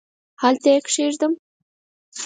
[0.41, 1.33] هلته یې کښېږدم؟؟